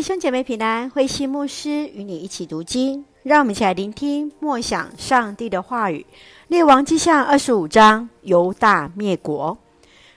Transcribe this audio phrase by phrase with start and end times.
[0.00, 6.06] 弟兄姐妹平安，慧馨牧师与你一起读经，让我们一起来聆听默想上帝的话语。
[6.48, 9.58] 列王记下二十五章，犹大灭国。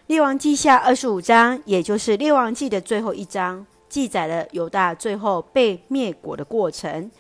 [0.07, 7.11] 列王记下二十五章，也就是列王记的最后一章，记载了犹大最后被灭国的过程。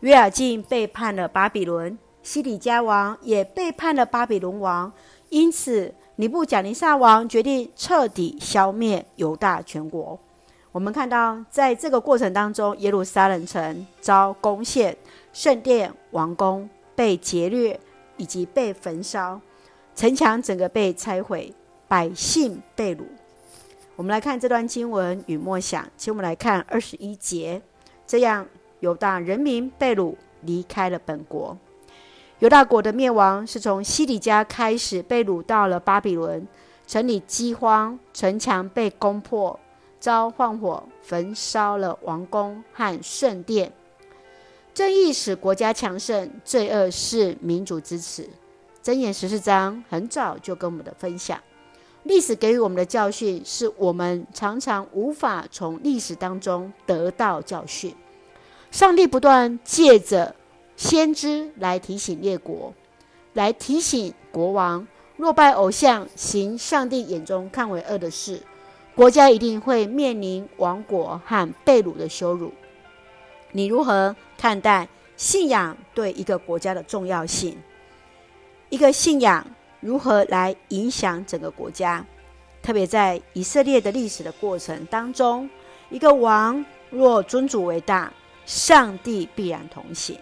[0.00, 4.92] 约尔敬背叛了巴比伦，西底家王也背叛了巴比伦王，
[5.28, 10.18] 因此尼布甲尼撒王决定彻底消灭犹大全国。
[10.70, 14.96] 我们看到，在这个过程当中，耶路撒冷城遭攻陷，
[15.32, 17.80] 圣殿、王宫被劫掠，
[18.18, 19.40] 以及被焚烧，
[19.94, 21.52] 城墙整个被拆毁，
[21.88, 23.00] 百姓被掳。
[23.96, 27.60] 我们来看这段经文与默想，请我们来看二十一节。
[28.06, 28.46] 这样，
[28.80, 31.56] 犹大人民被掳，离开了本国。
[32.40, 36.46] 犹大国的灭亡是从西底家开始，被掳到了巴比伦，
[36.86, 39.58] 城里饥荒，城墙被攻破。
[40.00, 43.72] 遭放火焚烧了王宫和圣殿，
[44.72, 48.28] 正义使国家强盛，罪恶是民族之耻。
[48.82, 51.38] 箴言十四章很早就跟我们的分享，
[52.04, 57.94] 历史给予我们的教训，是我们常常无法从历史当中得到教训。
[58.70, 60.34] 上帝不断借着
[60.76, 62.72] 先知来提醒列国，
[63.32, 68.40] 来提醒国王，若拜偶像，行上帝眼中看为恶的事。
[68.98, 72.52] 国家一定会面临亡国和被掳的羞辱。
[73.52, 77.56] 你如何看待信仰对一个国家的重要性？
[78.70, 79.46] 一个信仰
[79.78, 82.04] 如何来影响整个国家？
[82.60, 85.48] 特别在以色列的历史的过程当中，
[85.90, 88.12] 一个王若尊主为大，
[88.46, 90.18] 上帝必然同行。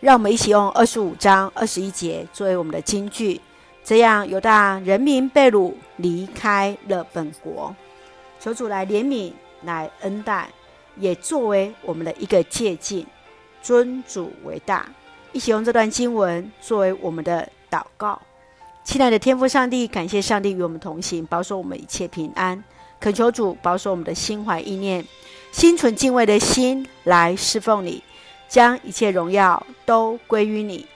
[0.00, 3.38] 让我们一起用二十五章二十一节作为我们的金句，
[3.84, 7.76] 这样犹大人民被掳，离开了本国。
[8.40, 10.48] 求主来怜悯，来恩待，
[10.96, 13.06] 也作为我们的一个借镜，
[13.62, 14.88] 尊主为大。
[15.32, 18.20] 一起用这段经文作为我们的祷告。
[18.84, 22.64] 亲爱的天父上帝，感谢上帝与我们同行，保守我们一切平安。
[23.00, 25.04] 恳求主保守我们的心怀意念，
[25.52, 28.02] 心存敬畏的心来侍奉你，
[28.48, 30.86] 将一切荣耀都归于你。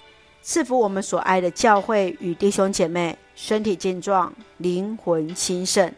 [0.40, 5.92] 赐福我们所爱的教会与弟兄姐妹，身体健壮，灵魂兴盛。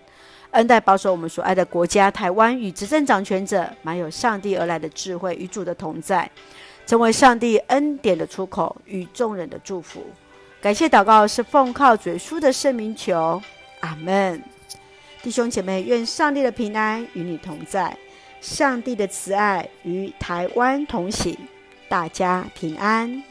[0.54, 6.30] 恩待保守我们所爱的国家台湾与执政掌权者，满有上帝而来的智慧与主的同在，
[6.86, 10.04] 成为上帝恩典的出口与众人的祝福。
[10.60, 13.42] 感谢祷告是奉靠主耶稣的圣名求，
[13.80, 14.42] 阿门。
[15.22, 17.96] 弟兄姐妹，愿上帝的平安与你同在，
[18.40, 21.36] 上帝的慈爱与台湾同行，
[21.88, 23.22] 大家平安。